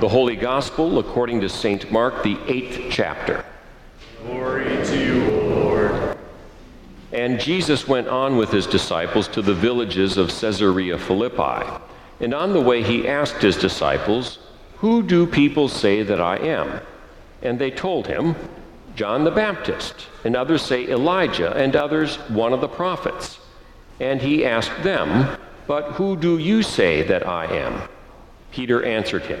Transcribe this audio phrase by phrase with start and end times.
[0.00, 1.90] The Holy Gospel according to St.
[1.90, 3.42] Mark, the eighth chapter.
[4.26, 6.18] Glory to you, O Lord.
[7.12, 11.66] And Jesus went on with his disciples to the villages of Caesarea Philippi.
[12.20, 14.38] And on the way he asked his disciples,
[14.76, 16.82] Who do people say that I am?
[17.40, 18.36] And they told him,
[18.96, 23.38] John the Baptist, and others say Elijah, and others one of the prophets.
[23.98, 27.88] And he asked them, But who do you say that I am?
[28.50, 29.40] Peter answered him,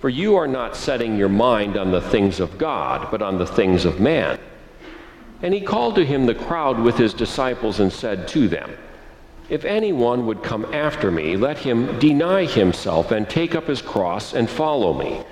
[0.00, 3.46] for you are not setting your mind on the things of God, but on the
[3.46, 4.38] things of man.
[5.42, 8.70] And he called to him the crowd with his disciples and said to them,
[9.50, 14.32] If anyone would come after me, let him deny himself and take up his cross
[14.32, 15.22] and follow me.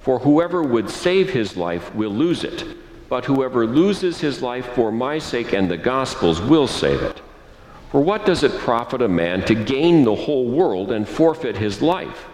[0.00, 2.64] For whoever would save his life will lose it,
[3.08, 7.20] but whoever loses his life for my sake and the gospel's will save it.
[7.90, 11.82] For what does it profit a man to gain the whole world and forfeit his
[11.82, 12.26] life?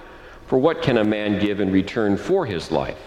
[0.52, 2.98] For what can a man give in return for his life?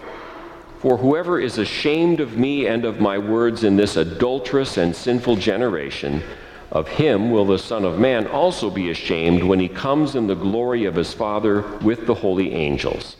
[0.79, 5.35] For whoever is ashamed of me and of my words in this adulterous and sinful
[5.35, 6.23] generation,
[6.71, 10.33] of him will the Son of Man also be ashamed when he comes in the
[10.33, 13.15] glory of his Father with the holy angels.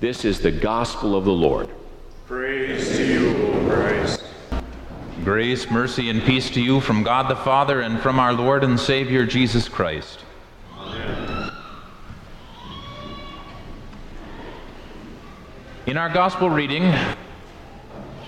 [0.00, 1.68] This is the gospel of the Lord.
[2.26, 4.22] Praise to you, O Christ.
[5.24, 8.80] Grace, mercy, and peace to you from God the Father and from our Lord and
[8.80, 10.20] Savior Jesus Christ.
[15.86, 16.92] In our gospel reading,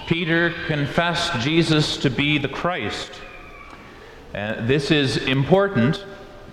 [0.07, 3.11] Peter confessed Jesus to be the Christ.
[4.33, 6.05] Uh, this is important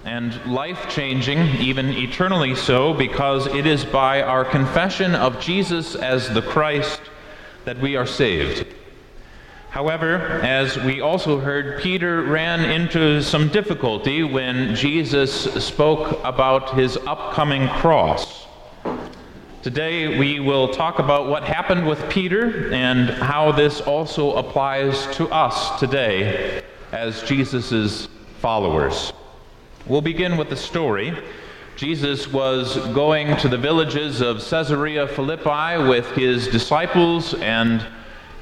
[0.04, 6.28] and life changing, even eternally so, because it is by our confession of Jesus as
[6.34, 7.00] the Christ
[7.66, 8.66] that we are saved.
[9.70, 15.32] However, as we also heard, Peter ran into some difficulty when Jesus
[15.64, 18.46] spoke about his upcoming cross.
[19.66, 25.28] Today, we will talk about what happened with Peter and how this also applies to
[25.30, 26.62] us today
[26.92, 28.08] as Jesus'
[28.42, 29.12] followers.
[29.88, 31.18] We'll begin with the story.
[31.78, 37.84] Jesus was going to the villages of Caesarea Philippi with his disciples, and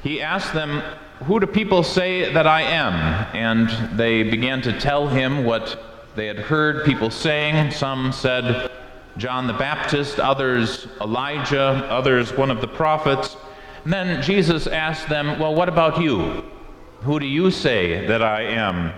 [0.02, 0.82] he asked them,
[1.20, 2.92] Who do people say that I am?
[3.34, 5.82] And they began to tell him what
[6.16, 7.70] they had heard people saying.
[7.70, 8.70] Some said,
[9.16, 13.36] John the Baptist, others Elijah, others one of the prophets.
[13.84, 16.44] And then Jesus asked them, Well, what about you?
[17.02, 18.92] Who do you say that I am?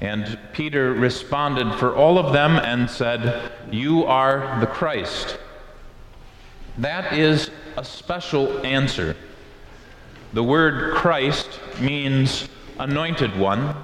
[0.00, 5.38] And Peter responded for all of them and said, You are the Christ.
[6.78, 9.16] That is a special answer.
[10.32, 13.76] The word Christ means anointed one.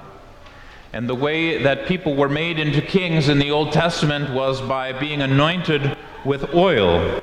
[0.92, 4.92] And the way that people were made into kings in the Old Testament was by
[4.92, 7.22] being anointed with oil.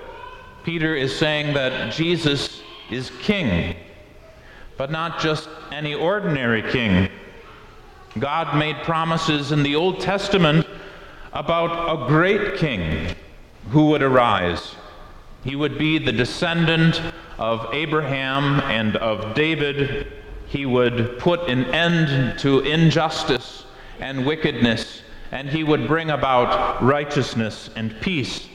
[0.64, 2.62] Peter is saying that Jesus
[2.92, 3.76] is king,
[4.78, 7.10] but not just any ordinary king.
[8.20, 10.66] God made promises in the Old Testament
[11.34, 13.16] about a great king
[13.72, 14.76] who would arise.
[15.44, 17.02] He would be the descendant
[17.38, 20.12] of Abraham and of David
[20.48, 23.66] he would put an end to injustice
[24.00, 25.02] and wickedness,
[25.32, 28.48] and he would bring about righteousness and peace.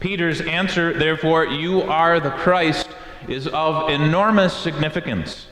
[0.00, 2.88] Peter's answer, therefore, you are the Christ,
[3.28, 5.46] is of enormous significance.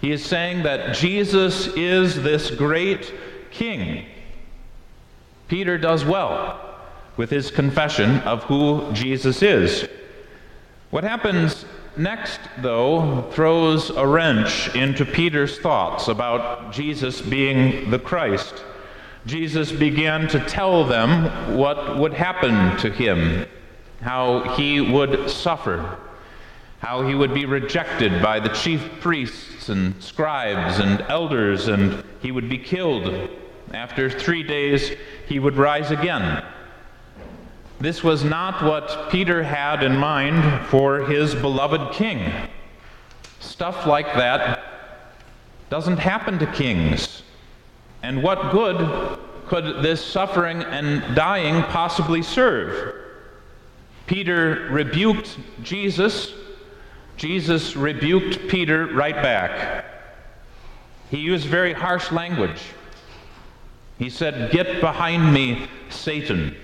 [0.00, 3.12] He is saying that Jesus is this great
[3.50, 4.06] king.
[5.48, 6.60] Peter does well
[7.16, 9.88] with his confession of who Jesus is.
[10.90, 11.64] What happens
[11.98, 18.64] next, though, throws a wrench into Peter's thoughts about Jesus being the Christ.
[19.26, 23.46] Jesus began to tell them what would happen to him,
[24.00, 25.98] how he would suffer,
[26.78, 32.30] how he would be rejected by the chief priests and scribes and elders, and he
[32.30, 33.28] would be killed.
[33.74, 34.92] After three days,
[35.26, 36.44] he would rise again.
[37.80, 42.32] This was not what Peter had in mind for his beloved king.
[43.38, 44.64] Stuff like that
[45.70, 47.22] doesn't happen to kings.
[48.02, 52.94] And what good could this suffering and dying possibly serve?
[54.08, 56.32] Peter rebuked Jesus.
[57.16, 59.84] Jesus rebuked Peter right back.
[61.10, 62.60] He used very harsh language.
[63.98, 66.56] He said, Get behind me, Satan.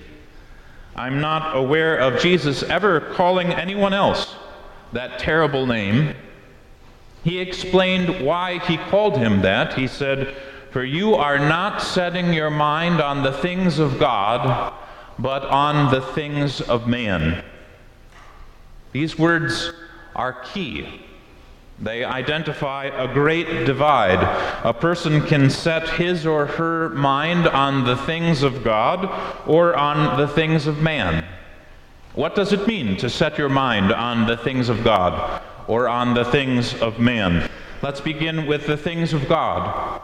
[0.96, 4.36] I'm not aware of Jesus ever calling anyone else
[4.92, 6.14] that terrible name.
[7.24, 9.74] He explained why he called him that.
[9.74, 10.36] He said,
[10.70, 14.72] For you are not setting your mind on the things of God,
[15.18, 17.44] but on the things of man.
[18.92, 19.72] These words
[20.14, 21.04] are key.
[21.80, 24.22] They identify a great divide.
[24.64, 29.10] A person can set his or her mind on the things of God
[29.46, 31.24] or on the things of man.
[32.14, 36.14] What does it mean to set your mind on the things of God or on
[36.14, 37.50] the things of man?
[37.82, 40.00] Let's begin with the things of God.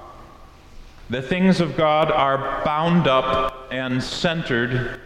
[1.08, 5.00] The things of God are bound up and centered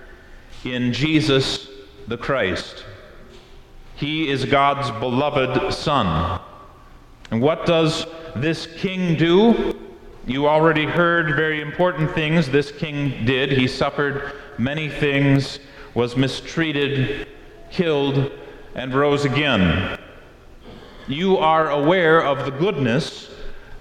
[0.65, 1.69] in Jesus
[2.09, 2.85] the Christ.
[3.97, 6.41] He is God's beloved Son.
[7.31, 8.07] And what does
[8.37, 9.79] this king do?
[10.27, 13.53] You already heard very important things this king did.
[13.53, 15.59] He suffered many things,
[15.95, 17.29] was mistreated,
[17.71, 18.31] killed,
[18.75, 19.99] and rose again.
[21.07, 23.31] You are aware of the goodness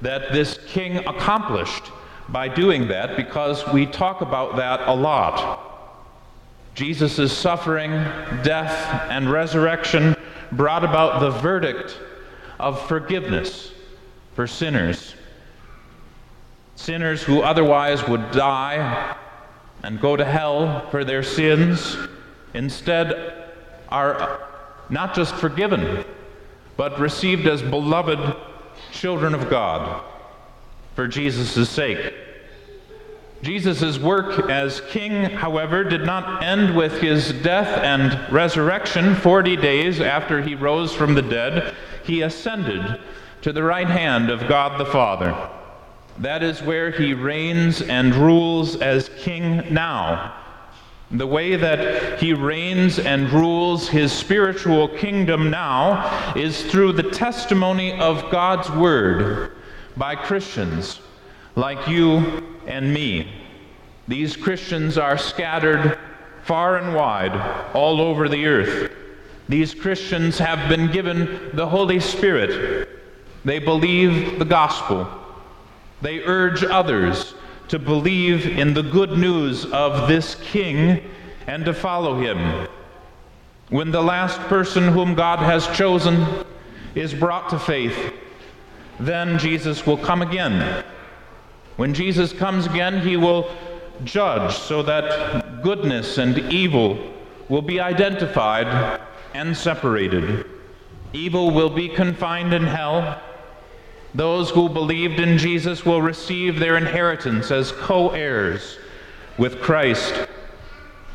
[0.02, 1.92] that this king accomplished
[2.30, 5.60] by doing that because we talk about that a lot.
[6.76, 7.92] Jesus' suffering,
[8.44, 10.16] death, and resurrection
[10.52, 12.00] brought about the verdict
[12.64, 13.72] of forgiveness
[14.36, 15.16] for sinners.
[16.76, 19.16] Sinners who otherwise would die
[19.84, 21.98] and go to hell for their sins
[22.54, 23.52] instead
[23.90, 24.40] are
[24.90, 26.04] not just forgiven,
[26.78, 28.36] but received as beloved
[28.92, 30.04] children of God
[30.96, 32.14] for Jesus' sake.
[33.42, 40.00] Jesus' work as king, however, did not end with his death and resurrection 40 days
[40.00, 41.76] after he rose from the dead.
[42.04, 43.00] He ascended
[43.42, 45.50] to the right hand of God the Father.
[46.20, 50.36] That is where he reigns and rules as king now.
[51.12, 58.00] The way that he reigns and rules his spiritual kingdom now is through the testimony
[58.00, 59.52] of God's word
[59.98, 61.00] by Christians
[61.56, 63.32] like you and me.
[64.08, 65.98] These Christians are scattered
[66.44, 67.36] far and wide
[67.74, 68.92] all over the earth.
[69.50, 72.90] These Christians have been given the Holy Spirit.
[73.46, 75.08] They believe the gospel.
[76.02, 77.36] They urge others
[77.68, 81.02] to believe in the good news of this King
[81.48, 82.68] and to follow him.
[83.70, 86.26] When the last person whom God has chosen
[86.96, 88.14] is brought to faith,
[89.00, 90.84] then Jesus will come again
[91.76, 93.50] when Jesus comes again, he will
[94.04, 97.00] judge so that goodness and evil
[97.50, 99.02] will be identified
[99.34, 100.46] and separated.
[101.14, 103.22] Evil will be confined in hell.
[104.16, 108.78] Those who believed in Jesus will receive their inheritance as co heirs
[109.38, 110.28] with Christ.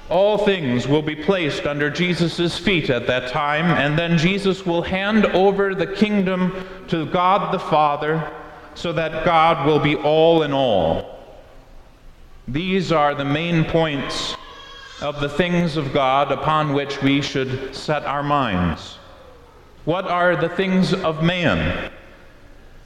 [0.08, 4.82] All things will be placed under Jesus' feet at that time, and then Jesus will
[4.82, 8.32] hand over the kingdom to God the Father
[8.74, 11.18] so that God will be all in all.
[12.46, 14.34] These are the main points
[15.00, 18.98] of the things of God upon which we should set our minds.
[19.84, 21.90] What are the things of man?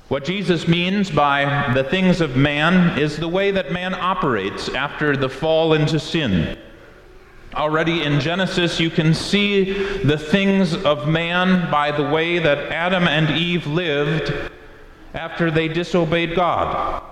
[0.08, 5.16] What Jesus means by the things of man is the way that man operates after
[5.16, 6.58] the fall into sin.
[7.54, 9.72] Already in Genesis, you can see
[10.04, 14.32] the things of man by the way that Adam and Eve lived
[15.14, 17.02] after they disobeyed God.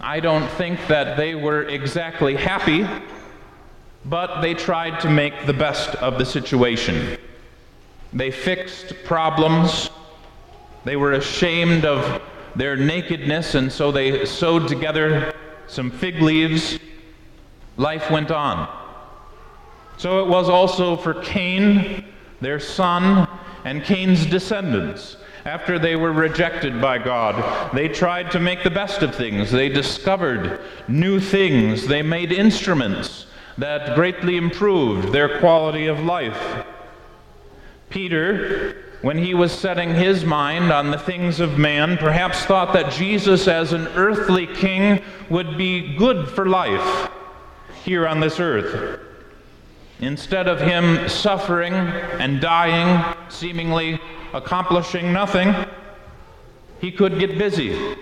[0.00, 2.86] I don't think that they were exactly happy,
[4.04, 7.16] but they tried to make the best of the situation.
[8.12, 9.90] They fixed problems.
[10.84, 12.22] They were ashamed of
[12.54, 15.34] their nakedness, and so they sewed together
[15.66, 16.78] some fig leaves.
[17.76, 18.68] Life went on.
[19.96, 22.04] So it was also for Cain,
[22.40, 23.28] their son,
[23.64, 27.72] and Cain's descendants after they were rejected by God.
[27.74, 29.50] They tried to make the best of things.
[29.50, 31.86] They discovered new things.
[31.86, 33.26] They made instruments
[33.58, 36.66] that greatly improved their quality of life.
[37.90, 42.90] Peter, when he was setting his mind on the things of man, perhaps thought that
[42.92, 47.10] Jesus, as an earthly king, would be good for life
[47.84, 49.00] here on this earth.
[50.00, 54.00] Instead of him suffering and dying, seemingly
[54.32, 55.54] accomplishing nothing,
[56.80, 57.94] he could get busy.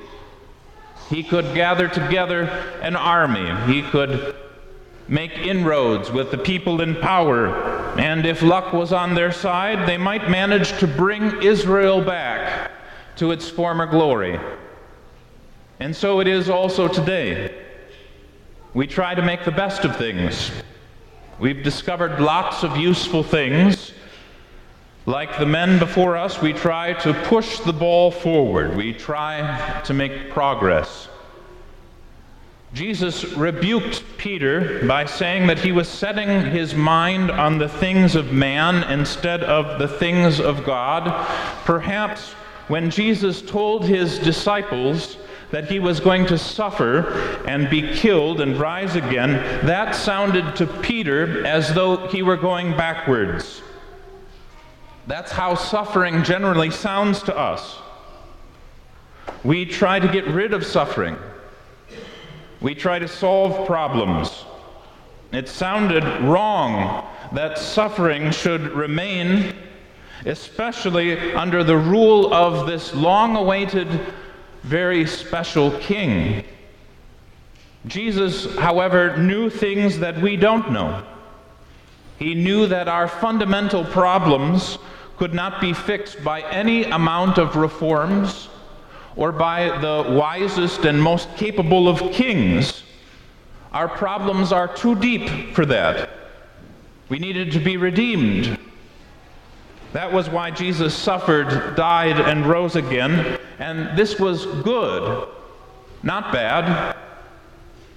[1.11, 2.45] He could gather together
[2.81, 3.73] an army.
[3.73, 4.35] He could
[5.09, 7.49] make inroads with the people in power,
[7.99, 12.71] and if luck was on their side, they might manage to bring Israel back
[13.17, 14.39] to its former glory.
[15.81, 17.55] And so it is also today.
[18.75, 20.51] We try to make the best of things.
[21.39, 23.93] We've discovered lots of useful things.
[25.05, 28.77] Like the men before us, we try to push the ball forward.
[28.77, 31.09] We try to make progress.
[32.75, 38.33] Jesus rebuked Peter by saying that he was setting his mind on the things of
[38.33, 41.27] man instead of the things of God.
[41.65, 42.33] Perhaps
[42.69, 45.19] when Jesus told his disciples
[45.51, 47.13] that he was going to suffer
[47.47, 49.33] and be killed and rise again,
[49.67, 53.61] that sounded to Peter as though he were going backwards.
[55.07, 57.77] That's how suffering generally sounds to us.
[59.45, 61.19] We try to get rid of suffering.
[62.63, 64.45] We try to solve problems.
[65.33, 69.57] It sounded wrong that suffering should remain,
[70.27, 73.89] especially under the rule of this long awaited,
[74.63, 76.45] very special king.
[77.87, 81.03] Jesus, however, knew things that we don't know.
[82.17, 84.79] He knew that our fundamental problems
[85.17, 88.49] could not be fixed by any amount of reforms
[89.17, 92.83] or by the wisest and most capable of kings.
[93.73, 96.11] Our problems are too deep for that.
[97.09, 98.59] We needed to be redeemed.
[99.93, 103.39] That was why Jesus suffered, died, and rose again.
[103.59, 105.29] And this was good,
[106.03, 106.97] not bad.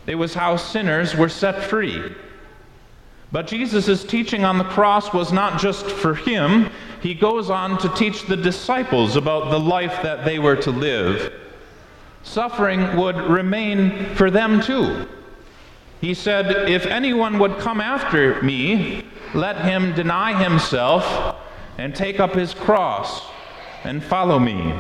[0.06, 2.14] It was how sinners were set free.
[3.32, 6.70] But Jesus' teaching on the cross was not just for him,
[7.02, 11.34] he goes on to teach the disciples about the life that they were to live.
[12.24, 15.08] Suffering would remain for them too.
[16.02, 21.36] He said, If anyone would come after me, let him deny himself
[21.78, 23.22] and take up his cross
[23.84, 24.74] and follow me.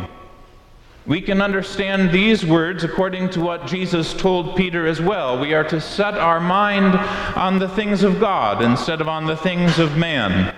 [1.07, 5.39] We can understand these words according to what Jesus told Peter as well.
[5.39, 6.95] We are to set our mind
[7.37, 10.55] on the things of God instead of on the things of man.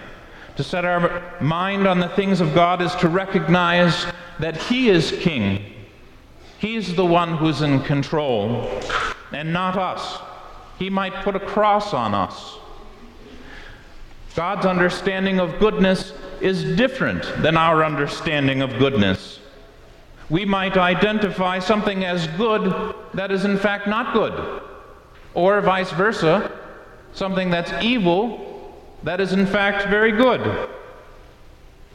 [0.55, 4.05] To set our mind on the things of God is to recognize
[4.39, 5.65] that He is King.
[6.59, 8.81] He's the one who's in control,
[9.33, 10.19] and not us.
[10.79, 12.57] He might put a cross on us.
[14.33, 19.39] God's understanding of goodness is different than our understanding of goodness.
[20.29, 24.61] We might identify something as good that is in fact not good,
[25.33, 26.51] or vice versa,
[27.13, 28.47] something that's evil
[29.03, 30.69] that is, in fact, very good.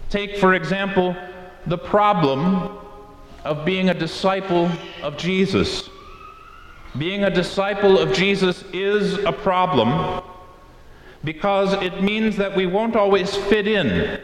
[0.09, 1.17] Take, for example,
[1.67, 2.79] the problem
[3.45, 4.71] of being a disciple
[5.03, 5.89] of Jesus.
[6.97, 10.23] Being a disciple of Jesus is a problem
[11.25, 14.21] because it means that we won't always fit in.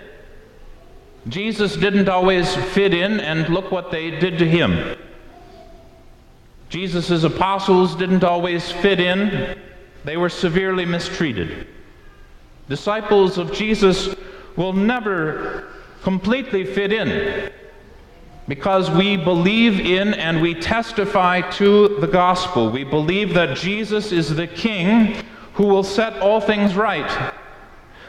[1.28, 4.96] Jesus didn't always fit in, and look what they did to him.
[6.68, 9.58] Jesus' apostles didn't always fit in,
[10.04, 11.66] they were severely mistreated.
[12.68, 14.14] Disciples of Jesus
[14.56, 15.68] will never
[16.02, 17.50] completely fit in
[18.46, 22.70] because we believe in and we testify to the gospel.
[22.70, 27.34] We believe that Jesus is the King who will set all things right.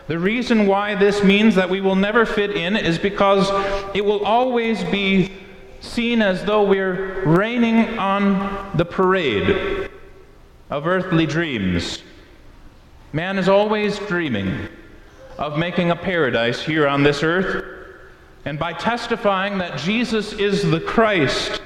[0.10, 3.48] The reason why this means that we will never fit in is because
[3.96, 5.32] it will always be
[5.82, 9.88] seen as though we're raining on the parade
[10.72, 12.02] of earthly dreams.
[13.14, 14.68] Man is always dreaming
[15.38, 17.64] of making a paradise here on this earth.
[18.46, 21.62] And by testifying that Jesus is the Christ,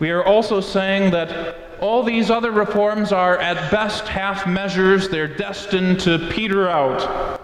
[0.00, 5.08] we are also saying that all these other reforms are at best half measures.
[5.08, 7.43] They're destined to peter out.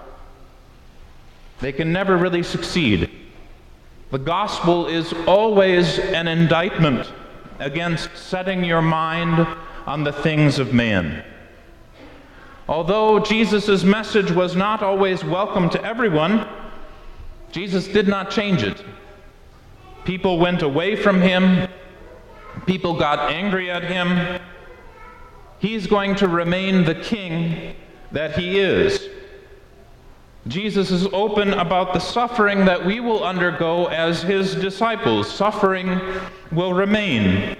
[1.60, 3.10] They can never really succeed.
[4.10, 7.12] The gospel is always an indictment
[7.58, 9.46] against setting your mind
[9.86, 11.22] on the things of man.
[12.68, 16.48] Although Jesus' message was not always welcome to everyone,
[17.52, 18.82] Jesus did not change it.
[20.04, 21.68] People went away from him,
[22.66, 24.40] people got angry at him.
[25.58, 27.74] He's going to remain the king
[28.12, 29.08] that he is.
[30.46, 35.30] Jesus is open about the suffering that we will undergo as his disciples.
[35.30, 36.00] Suffering
[36.50, 37.56] will remain.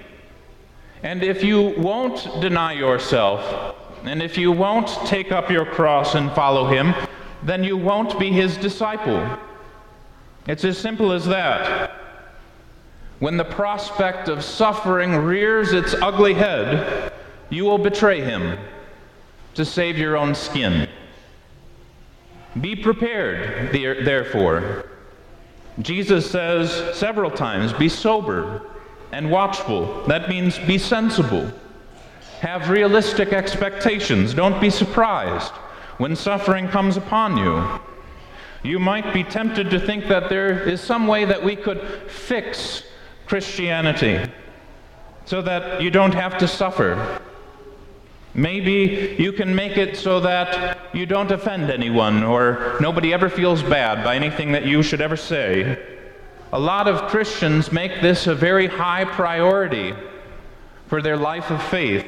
[1.03, 6.31] And if you won't deny yourself, and if you won't take up your cross and
[6.31, 6.95] follow him,
[7.43, 9.37] then you won't be his disciple.
[10.47, 11.91] It's as simple as that.
[13.19, 17.13] When the prospect of suffering rears its ugly head,
[17.51, 18.57] you will betray him.
[19.53, 20.87] to save your own skin.
[22.59, 24.89] Be prepared, therefore.
[25.79, 28.61] Jesus says several times, be sober
[29.13, 30.03] and watchful.
[30.07, 31.49] That means be sensible.
[32.41, 34.33] Have realistic expectations.
[34.33, 35.53] Don't be surprised
[35.97, 37.79] when suffering comes upon you.
[38.63, 42.83] You might be tempted to think that there is some way that we could fix
[43.27, 44.29] Christianity
[45.25, 47.21] so that you don't have to suffer.
[48.33, 53.61] Maybe you can make it so that you don't offend anyone or nobody ever feels
[53.61, 55.77] bad by anything that you should ever say.
[56.53, 59.93] A lot of Christians make this a very high priority
[60.87, 62.05] for their life of faith.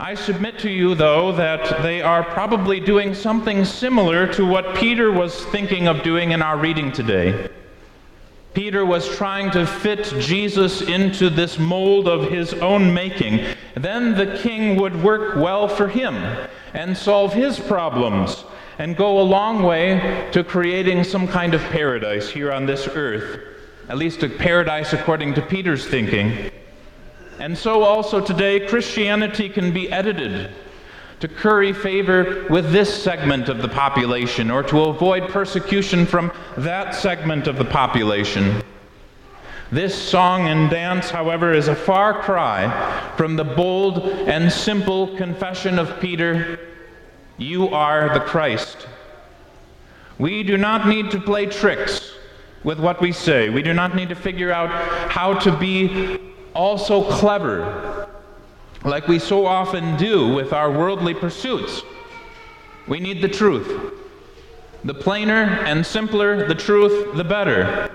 [0.00, 5.10] I submit to you, though, that they are probably doing something similar to what Peter
[5.10, 7.50] was thinking of doing in our reading today.
[8.54, 13.44] Peter was trying to fit Jesus into this mold of his own making.
[13.74, 16.14] Then the king would work well for him
[16.74, 18.44] and solve his problems
[18.78, 23.40] and go a long way to creating some kind of paradise here on this earth,
[23.88, 26.50] at least a paradise according to Peter's thinking.
[27.38, 30.52] And so also today, Christianity can be edited
[31.20, 36.94] to curry favor with this segment of the population or to avoid persecution from that
[36.94, 38.62] segment of the population.
[39.70, 45.78] This song and dance, however, is a far cry from the bold and simple confession
[45.78, 46.58] of Peter
[47.36, 48.86] You are the Christ.
[50.18, 52.12] We do not need to play tricks
[52.64, 53.50] with what we say.
[53.50, 54.70] We do not need to figure out
[55.10, 56.18] how to be
[56.54, 57.87] also clever
[58.84, 61.82] like we so often do with our worldly pursuits.
[62.86, 63.94] We need the truth.
[64.84, 67.90] The plainer and simpler the truth, the better.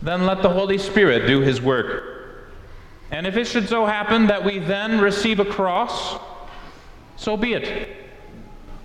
[0.00, 2.18] Then let the Holy Spirit do his work.
[3.10, 6.20] And if it should so happen that we then receive a cross,
[7.16, 7.96] so be it.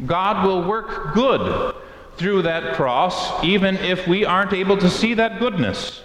[0.05, 1.75] God will work good
[2.17, 6.01] through that cross, even if we aren't able to see that goodness.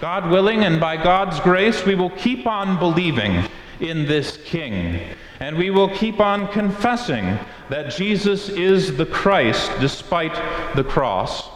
[0.00, 3.44] God willing, and by God's grace, we will keep on believing
[3.80, 5.00] in this King.
[5.40, 7.38] And we will keep on confessing
[7.70, 10.34] that Jesus is the Christ despite
[10.74, 11.48] the cross.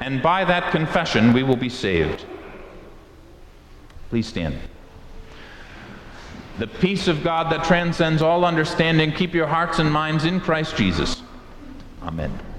[0.00, 2.24] And by that confession, we will be saved.
[4.10, 4.58] Please stand.
[6.58, 10.76] The peace of God that transcends all understanding, keep your hearts and minds in Christ
[10.76, 11.22] Jesus.
[12.02, 12.51] Amen.